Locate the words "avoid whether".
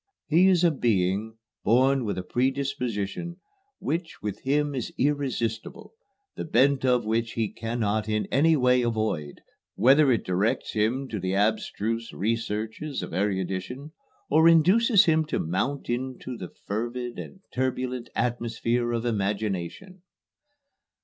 8.81-10.11